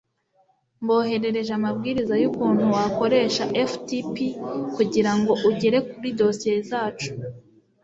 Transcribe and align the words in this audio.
Mboherereje 0.81 1.51
amabwiriza 1.59 2.13
yukuntu 2.21 2.63
wakoresha 2.75 3.43
FTP 3.69 4.15
kugirango 4.75 5.31
ugere 5.49 5.77
kuri 5.89 6.09
dosiye 6.19 6.57
zacu 6.69 7.09